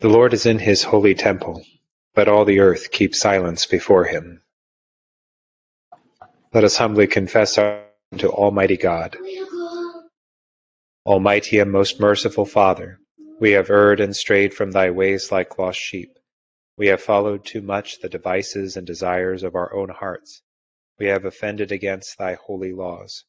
[0.00, 1.62] The Lord is in his holy temple.
[2.16, 4.42] Let all the earth keep silence before him.
[6.54, 7.84] Let us humbly confess our
[8.16, 9.18] to Almighty God.
[11.04, 12.98] Almighty and most merciful Father,
[13.40, 16.18] we have erred and strayed from thy ways like lost sheep.
[16.78, 20.40] We have followed too much the devices and desires of our own hearts.
[20.98, 23.26] We have offended against thy holy laws.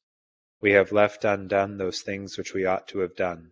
[0.61, 3.51] We have left undone those things which we ought to have done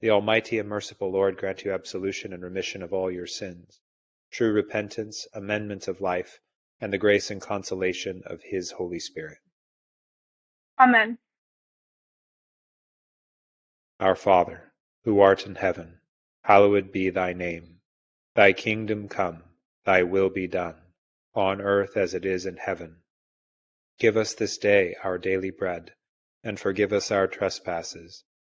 [0.00, 3.80] The Almighty and merciful Lord grant you absolution and remission of all your sins,
[4.30, 6.40] true repentance, amendment of life,
[6.80, 9.36] and the grace and consolation of His Holy Spirit.
[10.78, 11.18] Amen.
[13.98, 14.72] Our Father,
[15.04, 16.00] who art in heaven,
[16.44, 17.82] hallowed be thy name.
[18.34, 19.44] Thy kingdom come,
[19.84, 20.80] thy will be done,
[21.34, 23.02] on earth as it is in heaven.
[23.98, 25.94] Give us this day our daily bread,
[26.42, 28.24] and forgive us our trespasses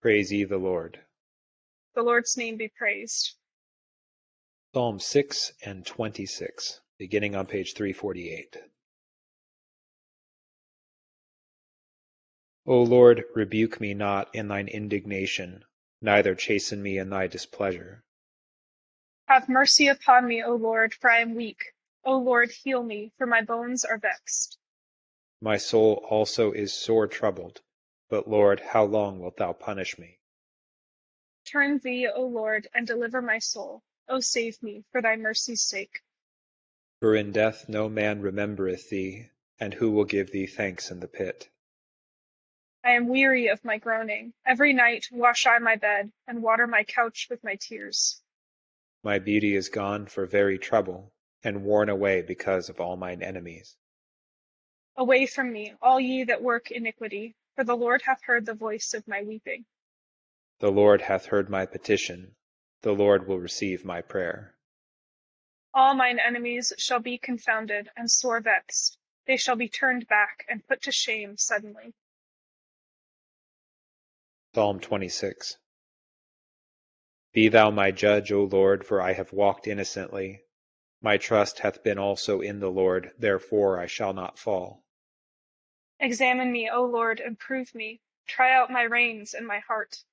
[0.00, 1.00] Praise ye the Lord.
[1.96, 3.34] The Lord's name be praised.
[4.72, 8.58] Psalm 6 and 26, beginning on page 348.
[12.66, 15.64] O Lord, rebuke me not in thine indignation,
[16.00, 18.04] neither chasten me in thy displeasure.
[19.26, 21.72] Have mercy upon me, O Lord, for I am weak.
[22.04, 24.58] O Lord, heal me, for my bones are vexed.
[25.40, 27.62] My soul also is sore troubled.
[28.08, 30.18] But, Lord, how long wilt thou punish me?
[31.44, 33.82] Turn thee, O Lord, and deliver my soul.
[34.08, 36.00] O save me, for thy mercy's sake.
[37.00, 39.30] For in death no man remembereth thee,
[39.60, 41.48] and who will give thee thanks in the pit?
[42.82, 44.32] I am weary of my groaning.
[44.46, 48.22] Every night wash I my bed, and water my couch with my tears.
[49.04, 51.12] My beauty is gone for very trouble,
[51.44, 53.76] and worn away because of all mine enemies.
[54.96, 58.94] Away from me, all ye that work iniquity, for the Lord hath heard the voice
[58.94, 59.64] of my weeping.
[60.60, 62.36] The Lord hath heard my petition.
[62.82, 64.54] The Lord will receive my prayer.
[65.74, 68.96] All mine enemies shall be confounded and sore vexed.
[69.26, 71.94] They shall be turned back and put to shame suddenly.
[74.54, 75.58] Psalm 26
[77.32, 80.44] Be thou my judge, O Lord, for I have walked innocently.
[81.02, 84.84] My trust hath been also in the Lord, therefore I shall not fall.
[86.00, 88.00] Examine me, O Lord, and prove me.
[88.28, 90.04] Try out my reins and my heart.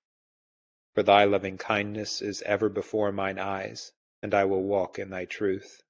[0.95, 3.91] For thy loving kindness is ever before mine eyes,
[4.23, 5.83] and I will walk in thy truth.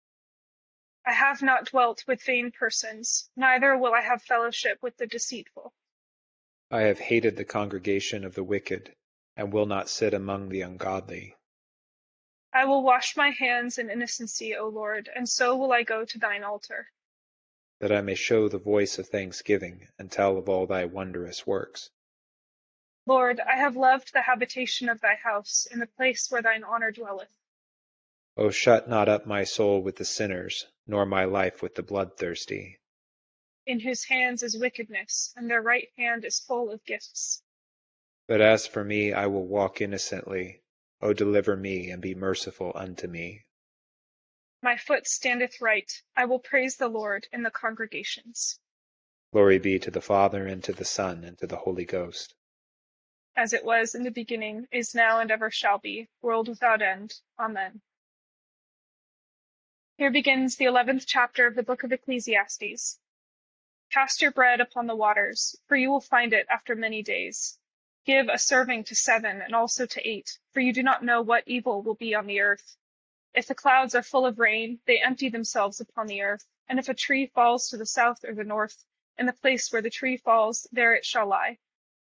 [1.05, 5.73] I have not dwelt with vain persons, neither will I have fellowship with the deceitful.
[6.69, 8.93] I have hated the congregation of the wicked,
[9.37, 11.37] and will not sit among the ungodly.
[12.51, 16.19] I will wash my hands in innocency, O Lord, and so will I go to
[16.19, 16.91] thine altar
[17.79, 21.89] that I may show the voice of thanksgiving, and tell of all thy wondrous works.
[23.05, 26.91] Lord, I have loved the habitation of thy house, in the place where thine honour
[26.91, 27.35] dwelleth.
[28.37, 32.79] O shut not up my soul with the sinners, nor my life with the bloodthirsty.
[33.65, 37.41] In whose hands is wickedness, and their right hand is full of gifts.
[38.27, 40.63] But as for me, I will walk innocently.
[41.01, 43.45] O deliver me, and be merciful unto me.
[44.65, 45.91] My foot standeth right.
[46.17, 48.59] I will praise the Lord in the congregations.
[49.31, 52.33] Glory be to the Father, and to the Son, and to the Holy Ghost.
[53.35, 57.13] As it was in the beginning, is now, and ever shall be, world without end.
[57.37, 57.79] Amen.
[59.99, 62.97] Here begins the eleventh chapter of the book of Ecclesiastes.
[63.91, 67.59] Cast your bread upon the waters, for you will find it after many days.
[68.07, 71.43] Give a serving to seven, and also to eight, for you do not know what
[71.45, 72.75] evil will be on the earth.
[73.35, 76.47] If the clouds are full of rain, they empty themselves upon the earth.
[76.69, 78.85] And if a tree falls to the south or the north,
[79.17, 81.57] in the place where the tree falls, there it shall lie.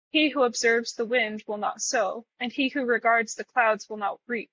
[0.09, 3.97] He who observes the wind will not sow, and he who regards the clouds will
[3.97, 4.51] not reap.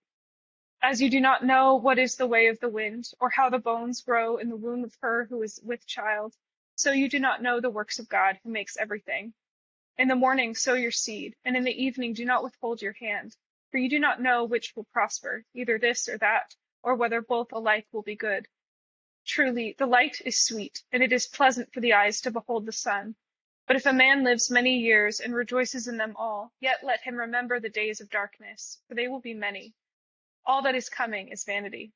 [0.80, 3.58] As you do not know what is the way of the wind, or how the
[3.58, 6.34] bones grow in the womb of her who is with child,
[6.76, 9.34] so you do not know the works of God who makes everything.
[9.98, 13.36] In the morning sow your seed, and in the evening do not withhold your hand,
[13.74, 16.54] for you do not know which will prosper, either this or that,
[16.84, 18.46] or whether both alike will be good.
[19.26, 22.70] Truly, the light is sweet, and it is pleasant for the eyes to behold the
[22.70, 23.16] sun.
[23.66, 27.16] But if a man lives many years and rejoices in them all, yet let him
[27.16, 29.74] remember the days of darkness, for they will be many.
[30.46, 31.92] All that is coming is vanity.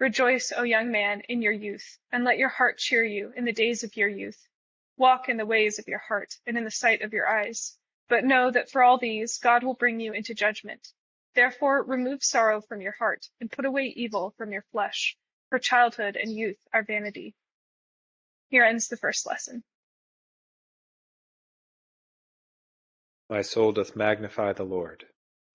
[0.00, 3.52] Rejoice, O young man, in your youth, and let your heart cheer you in the
[3.52, 4.48] days of your youth
[4.96, 7.78] Walk in the ways of your heart and in the sight of your eyes.
[8.08, 10.88] But know that for all these God will bring you into judgment.
[11.34, 15.16] Therefore remove sorrow from your heart and put away evil from your flesh,
[15.48, 17.34] for childhood and youth are vanity.
[18.48, 19.64] Here ends the first lesson.
[23.30, 25.06] My soul doth magnify the Lord,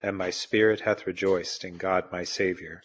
[0.01, 2.81] and my spirit hath rejoiced in God my Saviour.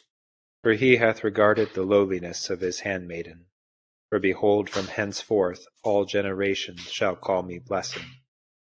[0.63, 3.47] For he hath regarded the lowliness of his handmaiden.
[4.11, 7.99] For behold, from henceforth all generations shall call me blessed.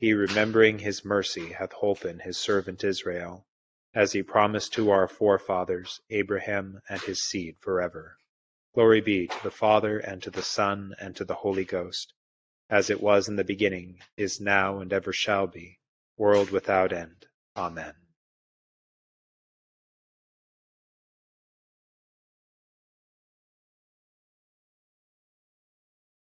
[0.00, 3.46] He remembering his mercy hath holpen his servant Israel,
[3.94, 8.16] as he promised to our forefathers, Abraham and his seed forever.
[8.74, 12.14] Glory be to the Father, and to the Son, and to the Holy Ghost,
[12.70, 15.80] as it was in the beginning, is now, and ever shall be,
[16.16, 17.26] world without end.
[17.56, 17.94] Amen.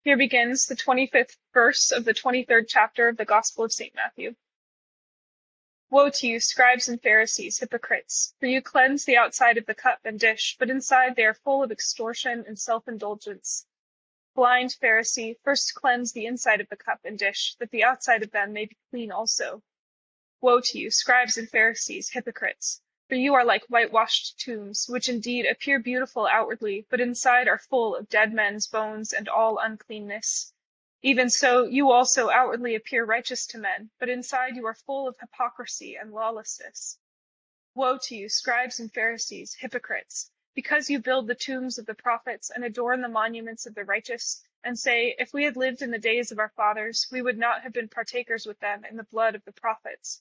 [0.09, 3.95] Here begins the 25th verse of the 23rd chapter of the Gospel of St.
[3.95, 4.37] Matthew.
[5.91, 8.33] Woe to you, scribes and Pharisees, hypocrites!
[8.41, 11.63] For you cleanse the outside of the cup and dish, but inside they are full
[11.63, 13.67] of extortion and self-indulgence.
[14.35, 18.31] Blind Pharisee, first cleanse the inside of the cup and dish, that the outside of
[18.31, 19.63] them may be clean also.
[20.41, 22.81] Woe to you, scribes and Pharisees, hypocrites!
[23.09, 27.97] For you are like whitewashed tombs, which indeed appear beautiful outwardly, but inside are full
[27.97, 30.53] of dead men's bones and all uncleanness.
[31.01, 35.19] Even so, you also outwardly appear righteous to men, but inside you are full of
[35.19, 36.99] hypocrisy and lawlessness.
[37.75, 40.31] Woe to you, scribes and Pharisees, hypocrites!
[40.55, 44.45] Because you build the tombs of the prophets and adorn the monuments of the righteous,
[44.63, 47.63] and say, If we had lived in the days of our fathers, we would not
[47.63, 50.21] have been partakers with them in the blood of the prophets.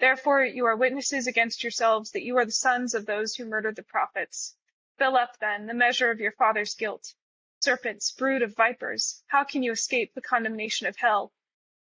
[0.00, 3.74] Therefore you are witnesses against yourselves that you are the sons of those who murdered
[3.74, 4.54] the prophets.
[4.96, 7.14] Fill up, then, the measure of your father's guilt.
[7.60, 11.32] Serpents, brood of vipers, how can you escape the condemnation of hell?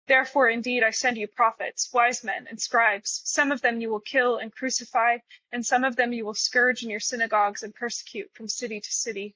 [0.05, 3.21] Therefore indeed I send you prophets, wise men, and scribes.
[3.25, 5.17] Some of them you will kill and crucify,
[5.51, 8.91] and some of them you will scourge in your synagogues and persecute from city to
[8.93, 9.35] city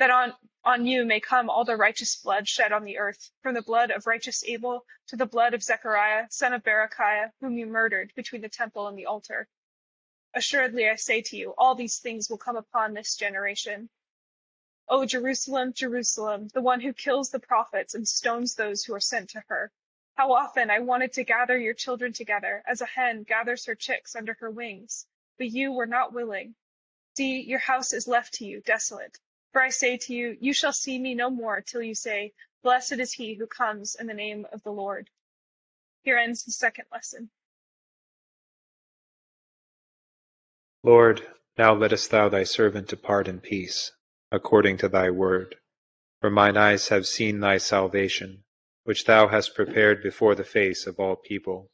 [0.00, 0.32] that on,
[0.64, 3.90] on you may come all the righteous blood shed on the earth, from the blood
[3.90, 8.40] of righteous Abel to the blood of Zechariah, son of Berechiah, whom you murdered between
[8.40, 9.46] the temple and the altar.
[10.34, 13.90] Assuredly I say to you, all these things will come upon this generation.
[14.88, 19.28] O Jerusalem, Jerusalem, the one who kills the prophets and stones those who are sent
[19.30, 19.70] to her.
[20.14, 24.16] How often I wanted to gather your children together, as a hen gathers her chicks
[24.16, 26.54] under her wings, but you were not willing.
[27.18, 29.18] See, your house is left to you desolate.
[29.52, 33.00] For I say to you, you shall see me no more till you say, Blessed
[33.00, 35.10] is he who comes in the name of the Lord.
[36.02, 37.30] Here ends the second lesson.
[40.82, 41.26] Lord,
[41.58, 43.92] now lettest thou thy servant depart in peace,
[44.30, 45.56] according to thy word.
[46.20, 48.44] For mine eyes have seen thy salvation,
[48.84, 51.70] which thou hast prepared before the face of all people,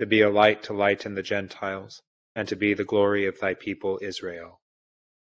[0.00, 2.02] to be a light to lighten the Gentiles,
[2.34, 4.60] and to be the glory of thy people Israel.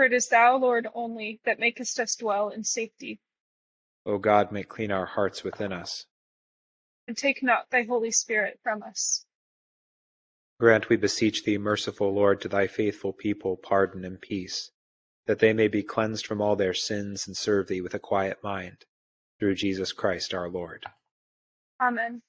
[0.00, 3.20] For it is thou, Lord, only, that makest us dwell in safety.
[4.06, 6.06] O God, make clean our hearts within us.
[7.06, 9.26] And take not thy Holy Spirit from us.
[10.58, 14.70] Grant, we beseech thee, merciful Lord, to thy faithful people pardon and peace,
[15.26, 18.42] that they may be cleansed from all their sins and serve thee with a quiet
[18.42, 18.86] mind,
[19.38, 20.82] through Jesus Christ our Lord.
[21.78, 22.22] Amen.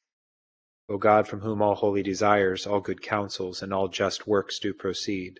[0.89, 4.73] O God, from whom all holy desires, all good counsels, and all just works do
[4.73, 5.39] proceed,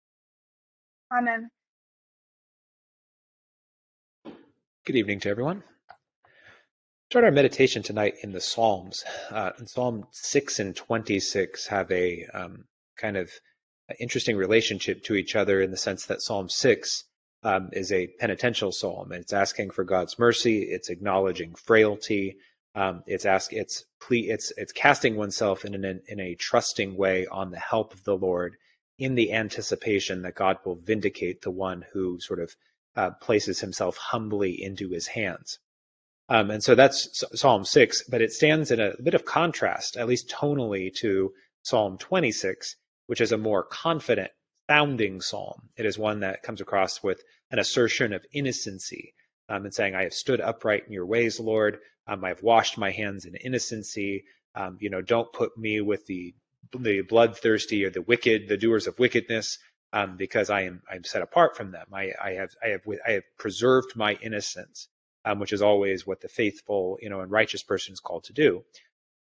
[1.11, 1.49] Amen.
[4.85, 5.63] Good evening to everyone
[7.11, 9.03] start our meditation tonight in the Psalms.
[9.29, 12.63] Uh, in Psalm 6 and 26 have a um,
[12.97, 13.29] kind of
[13.99, 17.03] interesting relationship to each other in the sense that Psalm 6
[17.43, 19.11] um, is a penitential psalm.
[19.11, 20.61] It's asking for God's mercy.
[20.61, 22.37] It's acknowledging frailty.
[22.75, 23.51] Um, it's ask.
[23.51, 28.05] It's It's it's casting oneself in an in a trusting way on the help of
[28.05, 28.55] the Lord,
[29.01, 32.55] in the anticipation that God will vindicate the one who sort of
[32.95, 35.57] uh, places himself humbly into His hands.
[36.29, 40.07] Um, and so that's Psalm 6, but it stands in a bit of contrast, at
[40.07, 42.75] least tonally, to Psalm 26,
[43.07, 44.29] which is a more confident
[44.69, 45.69] sounding psalm.
[45.75, 49.15] It is one that comes across with an assertion of innocency
[49.49, 51.79] um, and saying, I have stood upright in your ways, Lord.
[52.05, 54.25] Um, I have washed my hands in innocency.
[54.53, 56.35] Um, you know, don't put me with the
[56.77, 59.57] the bloodthirsty or the wicked, the doers of wickedness,
[59.93, 61.87] um, because I am I'm set apart from them.
[61.93, 64.87] I, I have I have I have preserved my innocence
[65.25, 68.33] um, which is always what the faithful, you know, and righteous person is called to
[68.33, 68.63] do.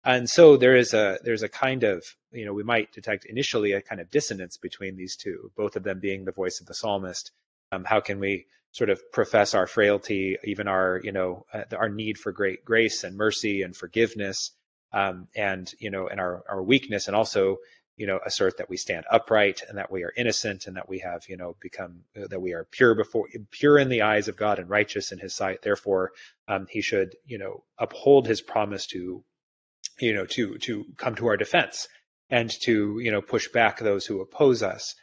[0.05, 3.73] And so there is a there's a kind of you know we might detect initially
[3.73, 6.75] a kind of dissonance between these two, both of them being the voice of the
[6.75, 7.31] psalmist.
[7.71, 11.89] Um, how can we sort of profess our frailty, even our you know uh, our
[11.89, 14.51] need for great grace and mercy and forgiveness,
[14.93, 17.59] um, and you know and our our weakness, and also
[17.97, 21.01] you know, assert that we stand upright and that we are innocent and that we
[21.01, 24.59] have, you know, become that we are pure before pure in the eyes of God
[24.59, 25.63] and righteous in His sight.
[25.63, 26.13] Therefore,
[26.49, 29.23] um, He should, you know, uphold His promise to,
[30.01, 31.87] you know, to to come to our defense
[32.31, 34.95] and to, you know, push back those who oppose us.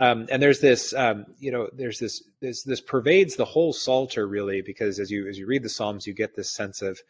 [0.00, 4.26] Um, and there's this, um, you know, there's this, this, this pervades the whole Psalter
[4.26, 7.00] really, because as you as you read the Psalms, you get this sense of,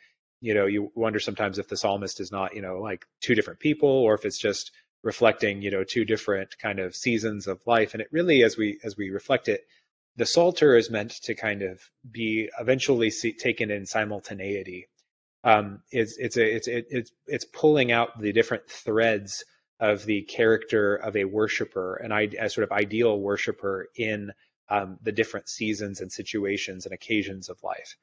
[0.44, 3.60] you know, you wonder sometimes if the psalmist is not, you know, like two different
[3.60, 4.72] people, or if it's just
[5.02, 7.94] reflecting you know two different kind of seasons of life.
[7.94, 9.66] And it really as we as we reflect it
[10.16, 14.88] the psalter is meant to kind of be eventually see, taken in simultaneity.
[15.42, 19.44] Um, it's it's a, it's it's it's pulling out the different threads
[19.80, 24.32] of the character of a worshiper and a sort of ideal worshiper in
[24.70, 27.96] um, the different seasons and situations and occasions of life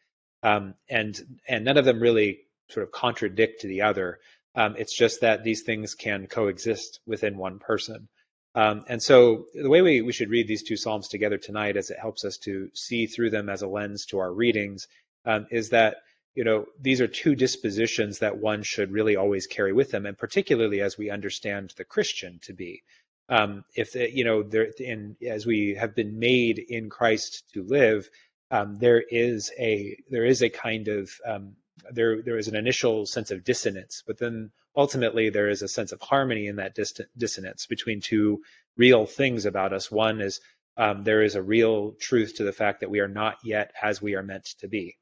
[0.43, 4.19] um, and and none of them really sort of contradict the other
[4.55, 8.07] um, it's just that these things can coexist within one person.
[8.53, 11.89] Um, and so the way we, we should read these two Psalms together tonight as
[11.89, 14.87] it helps us to see through them as a lens to our readings
[15.25, 15.97] um, is that,
[16.35, 20.17] you know, these are two dispositions that one should really always carry with them, and
[20.17, 22.83] particularly as we understand the Christian to be.
[23.29, 24.43] Um, if, you know,
[24.79, 28.09] in, as we have been made in Christ to live,
[28.51, 31.55] um, there is a there is a kind of um,
[31.91, 35.93] there there is an initial sense of dissonance, but then ultimately there is a sense
[35.93, 36.77] of harmony in that
[37.17, 38.43] dissonance between two
[38.77, 39.89] real things about us.
[39.89, 40.41] One is
[40.77, 44.01] um, there is a real truth to the fact that we are not yet as
[44.01, 44.97] we are meant to be,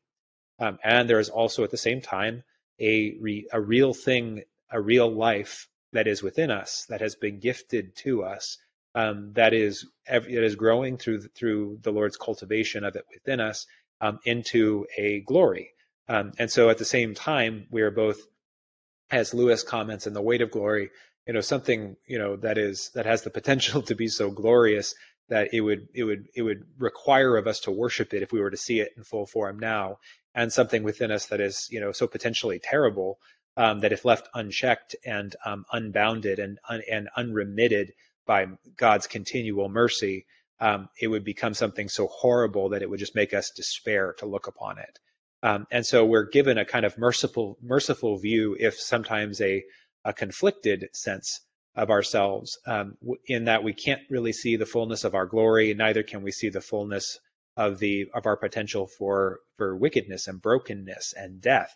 [0.60, 2.44] um, and there is also at the same time
[2.79, 7.39] a re, a real thing, a real life that is within us, that has been
[7.39, 8.60] gifted to us,
[8.96, 13.67] um, that is that is growing through through the Lord's cultivation of it within us
[14.01, 15.72] um, into a glory.
[16.08, 18.19] Um, and so at the same time, we are both,
[19.12, 20.89] as Lewis comments in the weight of glory,
[21.27, 24.96] you know, something you know that is that has the potential to be so glorious
[25.29, 28.41] that it would it would it would require of us to worship it if we
[28.41, 30.00] were to see it in full form now,
[30.34, 33.19] and something within us that is you know so potentially terrible
[33.55, 37.93] um, that if left unchecked and um, unbounded and un, and unremitted
[38.30, 38.46] by
[38.78, 40.28] God's continual mercy,
[40.60, 44.28] um, it would become something so horrible that it would just make us despair to
[44.28, 45.00] look upon it.
[45.42, 49.64] Um, and so we're given a kind of merciful, merciful view, if sometimes a,
[50.06, 51.42] a conflicted sense
[51.74, 56.04] of ourselves, um, in that we can't really see the fullness of our glory, neither
[56.04, 57.18] can we see the fullness
[57.58, 61.74] of the of our potential for for wickedness and brokenness and death.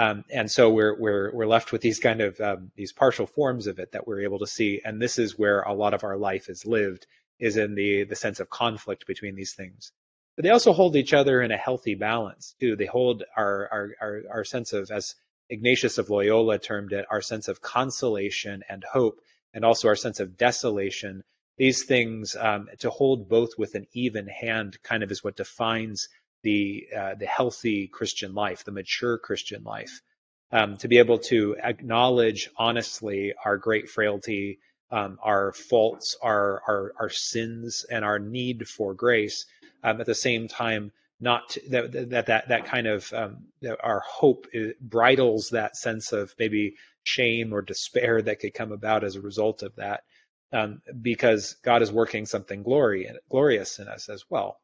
[0.00, 3.66] Um, and so we're we're we're left with these kind of um, these partial forms
[3.66, 6.16] of it that we're able to see, and this is where a lot of our
[6.16, 7.06] life is lived,
[7.38, 9.92] is in the the sense of conflict between these things.
[10.36, 12.76] But they also hold each other in a healthy balance too.
[12.76, 15.16] They hold our our our, our sense of, as
[15.50, 19.20] Ignatius of Loyola termed it, our sense of consolation and hope,
[19.52, 21.24] and also our sense of desolation.
[21.58, 26.08] These things um, to hold both with an even hand kind of is what defines
[26.42, 30.00] the uh, the healthy Christian life, the mature Christian life.
[30.52, 34.58] Um, to be able to acknowledge honestly our great frailty,
[34.90, 39.46] um, our faults, our, our, our sins, and our need for grace.
[39.84, 43.44] Um, at the same time, not to, that, that that that kind of um,
[43.82, 44.46] our hope
[44.80, 49.62] bridles that sense of maybe shame or despair that could come about as a result
[49.62, 50.02] of that,
[50.52, 54.58] um, because God is working something glory glorious in us as well.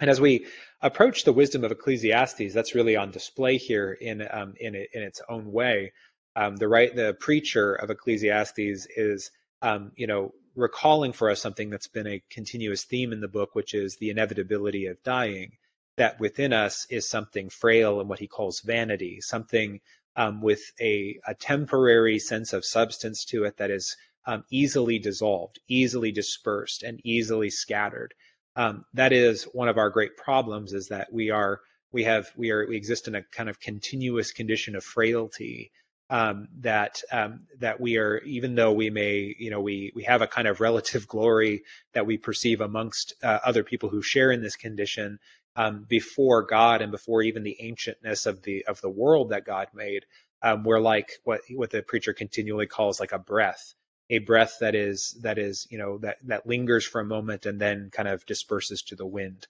[0.00, 0.46] And as we
[0.80, 5.22] approach the wisdom of Ecclesiastes, that's really on display here in um, in, in its
[5.28, 5.92] own way.
[6.34, 9.30] Um, the right, the preacher of Ecclesiastes is,
[9.62, 13.54] um, you know, recalling for us something that's been a continuous theme in the book,
[13.54, 15.52] which is the inevitability of dying.
[15.96, 19.80] That within us is something frail and what he calls vanity, something
[20.14, 23.96] um, with a, a, temporary sense of substance to it that is
[24.26, 28.12] um, easily dissolved, easily dispersed, and easily scattered
[28.56, 31.60] um, that is one of our great problems is that we are
[31.92, 35.70] we have we are we exist in a kind of continuous condition of frailty
[36.08, 40.22] um, that um, that we are even though we may you know we we have
[40.22, 41.62] a kind of relative glory
[41.94, 45.18] that we perceive amongst uh, other people who share in this condition
[45.56, 49.68] um, before God and before even the ancientness of the of the world that God
[49.74, 50.04] made
[50.42, 53.74] um, we're like what what the preacher continually calls like a breath
[54.10, 57.60] a breath that is that is you know that that lingers for a moment and
[57.60, 59.46] then kind of disperses to the wind.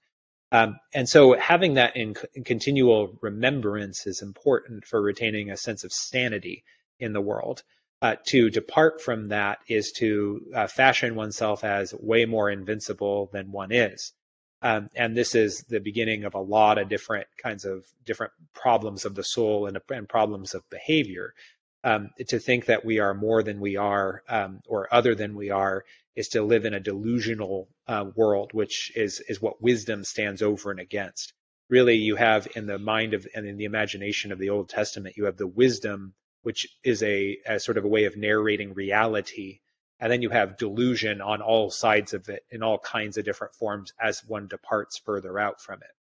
[0.52, 5.82] Um, and so having that in, in, continual remembrance is important for retaining a sense
[5.82, 6.64] of sanity
[7.00, 7.62] in the world.
[8.02, 13.50] Uh, to depart from that is to uh, fashion oneself as way more invincible than
[13.50, 14.12] one is.
[14.62, 19.04] Um, and this is the beginning of a lot of different kinds of different problems
[19.04, 21.34] of the soul and, and problems of behavior
[21.86, 25.50] um, to think that we are more than we are um, or other than we
[25.50, 25.84] are
[26.16, 30.72] is to live in a delusional uh, world, which is is what wisdom stands over
[30.72, 31.32] and against.
[31.70, 35.16] Really, you have in the mind of and in the imagination of the Old Testament,
[35.16, 39.60] you have the wisdom, which is a, a sort of a way of narrating reality,
[40.00, 43.54] and then you have delusion on all sides of it in all kinds of different
[43.54, 45.94] forms as one departs further out from it.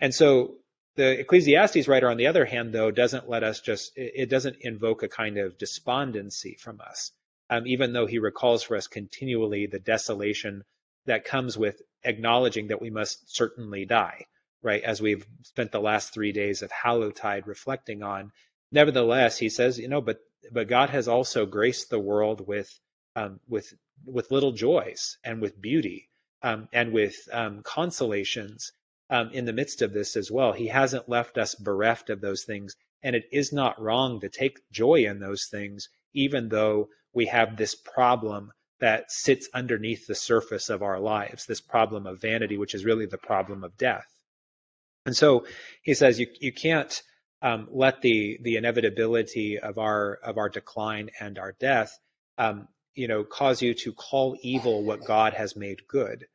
[0.00, 0.56] And so
[0.96, 5.02] the Ecclesiastes writer, on the other hand, though, doesn't let us just, it doesn't invoke
[5.02, 7.12] a kind of despondency from us,
[7.50, 10.62] um, even though he recalls for us continually the desolation
[11.06, 14.26] that comes with acknowledging that we must certainly die,
[14.62, 14.82] right?
[14.82, 18.30] As we've spent the last three days of Hallowtide reflecting on.
[18.72, 20.18] Nevertheless, he says, you know, but
[20.52, 22.70] but God has also graced the world with
[23.16, 23.72] um, with
[24.04, 26.08] with little joys and with beauty
[26.42, 28.72] um, and with um, consolations
[29.10, 30.52] um, in the midst of this as well.
[30.52, 32.74] He hasn't left us bereft of those things.
[33.02, 37.56] And it is not wrong to take joy in those things, even though we have
[37.56, 42.74] this problem that sits underneath the surface of our lives, this problem of vanity, which
[42.74, 44.06] is really the problem of death.
[45.06, 45.46] And so
[45.82, 47.02] he says you, you can't
[47.42, 51.96] um, let the, the inevitability of our, of our decline and our death,
[52.38, 56.26] um, you know, cause you to call evil what God has made good.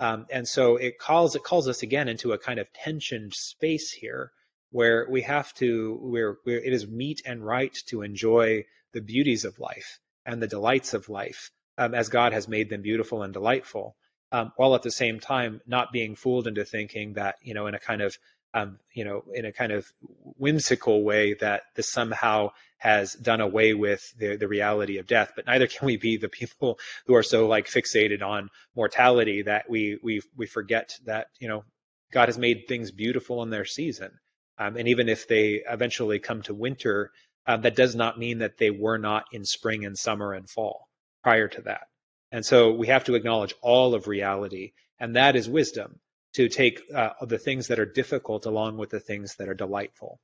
[0.00, 3.90] Um, and so it calls it calls us again into a kind of tensioned space
[3.92, 4.32] here,
[4.70, 9.44] where we have to where where it is meet and right to enjoy the beauties
[9.44, 13.32] of life and the delights of life um, as God has made them beautiful and
[13.32, 13.96] delightful,
[14.32, 17.74] um, while at the same time not being fooled into thinking that you know in
[17.74, 18.16] a kind of
[18.54, 19.92] um, you know, in a kind of
[20.38, 25.46] whimsical way that this somehow has done away with the, the reality of death, but
[25.46, 29.98] neither can we be the people who are so like fixated on mortality that we
[30.02, 31.64] we we forget that you know
[32.12, 34.12] God has made things beautiful in their season,
[34.58, 37.10] um, and even if they eventually come to winter,
[37.46, 40.88] uh, that does not mean that they were not in spring and summer and fall
[41.24, 41.88] prior to that.
[42.30, 45.98] And so we have to acknowledge all of reality, and that is wisdom
[46.34, 50.18] to take uh, the things that are difficult along with the things that are delightful.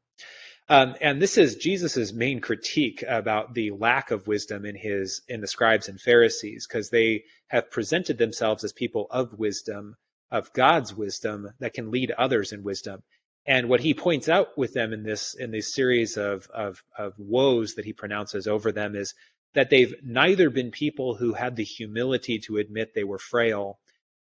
[0.68, 5.40] Um, and this is Jesus's main critique about the lack of wisdom in his in
[5.40, 9.96] the scribes and Pharisees, because they have presented themselves as people of wisdom,
[10.30, 13.02] of God's wisdom that can lead others in wisdom.
[13.46, 17.14] And what he points out with them in this in this series of, of, of
[17.18, 19.14] woes that he pronounces over them is
[19.54, 23.80] that they've neither been people who had the humility to admit they were frail,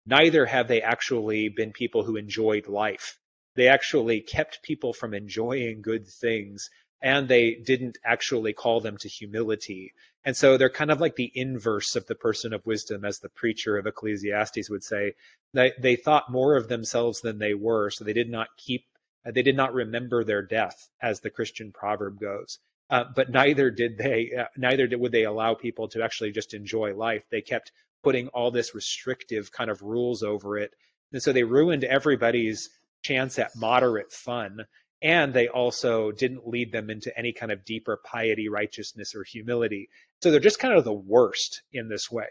[0.09, 3.19] neither have they actually been people who enjoyed life
[3.59, 6.71] they actually kept people from enjoying good things
[7.03, 9.93] and they didn't actually call them to humility.
[10.25, 13.29] And so they're kind of like the inverse of the person of wisdom, as the
[13.29, 15.15] preacher of Ecclesiastes would say.
[15.55, 18.85] They, they thought more of themselves than they were, so they did not keep,
[19.25, 22.61] they did not remember their death, as the Christian proverb goes.
[22.91, 26.55] Uh, but neither did they, uh, neither did, would they allow people to actually just
[26.55, 27.25] enjoy life.
[27.31, 30.71] They kept putting all this restrictive kind of rules over it.
[31.13, 32.71] And so they ruined everybody's
[33.03, 34.67] chance at moderate fun.
[35.01, 39.89] And they also didn't lead them into any kind of deeper piety, righteousness, or humility.
[40.23, 42.27] So they're just kind of the worst in this way.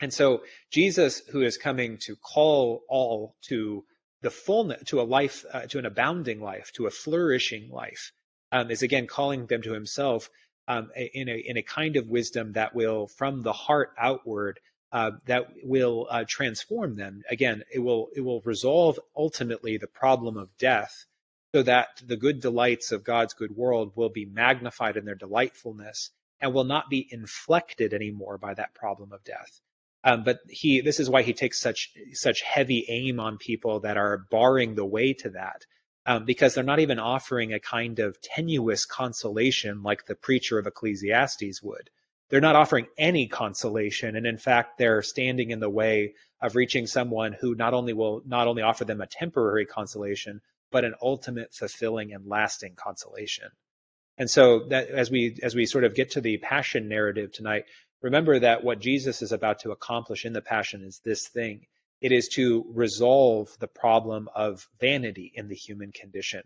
[0.00, 3.84] And so Jesus, who is coming to call all to
[4.22, 8.12] the fullness, to a life, uh, to an abounding life, to a flourishing life,
[8.50, 10.30] um, is again calling them to himself
[10.66, 14.58] um, in, a, in a kind of wisdom that will, from the heart outward,
[14.94, 17.24] uh, that will uh, transform them.
[17.28, 21.04] Again, it will it will resolve ultimately the problem of death,
[21.52, 26.10] so that the good delights of God's good world will be magnified in their delightfulness
[26.40, 29.60] and will not be inflected anymore by that problem of death.
[30.04, 33.96] Um, but he this is why he takes such such heavy aim on people that
[33.96, 35.66] are barring the way to that.
[36.06, 40.68] Um, because they're not even offering a kind of tenuous consolation like the preacher of
[40.68, 41.90] Ecclesiastes would
[42.28, 44.16] they're not offering any consolation.
[44.16, 48.22] And in fact they're standing in the way of reaching someone who not only will
[48.26, 53.48] not only offer them a temporary consolation but an ultimate fulfilling and lasting consolation.
[54.18, 57.64] And so that as we as we sort of get to the passion narrative tonight
[58.02, 61.66] remember that what jesus is about to accomplish in the passion is this thing.
[62.00, 66.42] It is to resolve the problem of vanity in the human condition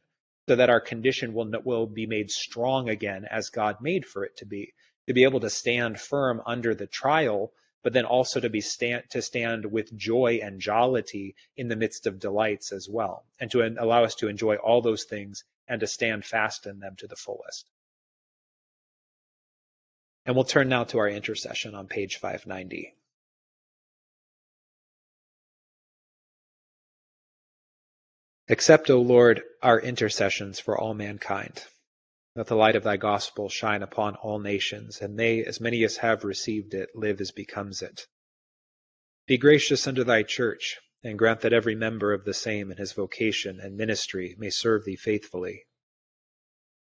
[0.49, 4.37] so that our condition will will be made strong again as god made for it
[4.38, 4.73] to be
[5.09, 7.51] to be able to stand firm under the trial,
[7.83, 12.07] but then also to be stand to stand with joy and jollity in the midst
[12.07, 15.87] of delights as well, and to allow us to enjoy all those things and to
[15.87, 17.71] stand fast in them to the fullest.
[20.27, 22.94] And we'll turn now to our intercession on page 590.
[28.51, 31.62] Accept, O Lord, our intercessions for all mankind
[32.38, 35.96] let the light of thy gospel shine upon all nations, and they, as many as
[35.96, 38.07] have received it live as becomes it.
[39.27, 42.92] Be gracious unto thy church, and grant that every member of the same in his
[42.92, 45.66] vocation and ministry may serve thee faithfully.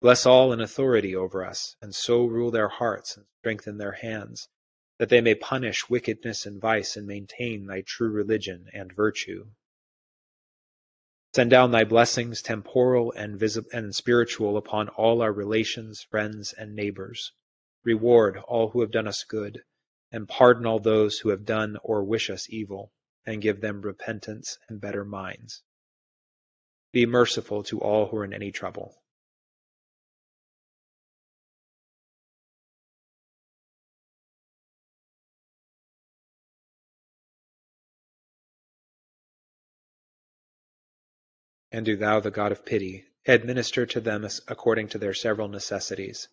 [0.01, 4.49] Bless all in authority over us, and so rule their hearts and strengthen their hands,
[4.99, 9.47] that they may punish wickedness and vice and maintain thy true religion and virtue.
[11.35, 13.42] Send down thy blessings, temporal and,
[13.73, 17.33] and spiritual, upon all our relations, friends, and neighbors.
[17.83, 19.64] Reward all who have done us good,
[20.12, 22.92] and pardon all those who have done or wish us evil,
[23.27, 25.64] and give them repentance and better minds.
[26.92, 29.03] Be merciful to all who are in any trouble
[41.75, 46.29] And do thou, the God of pity, administer to them according to their several necessities,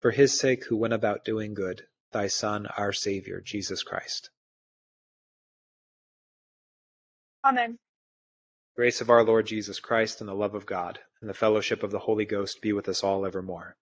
[0.00, 4.30] for his sake who went about doing good, thy Son, our Saviour, Jesus Christ.
[7.44, 7.76] Amen.
[8.76, 11.90] Grace of our Lord Jesus Christ and the love of God and the fellowship of
[11.90, 13.76] the Holy Ghost be with us all evermore.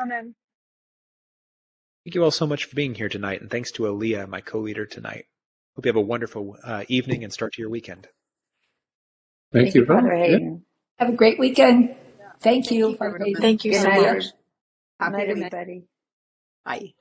[0.00, 0.36] Amen.
[2.04, 4.86] Thank you all so much for being here tonight, and thanks to Aaliyah, my co-leader
[4.86, 5.26] tonight.
[5.74, 8.06] Hope you have a wonderful uh, evening and start to your weekend.
[9.52, 10.64] Thank, Thank you, Father Hayden.
[10.98, 11.94] Have a great weekend.
[12.40, 12.96] Thank you.
[12.96, 14.24] Thank you, Thank you so much.
[15.00, 15.84] Good night, everybody.
[16.64, 16.94] Bye.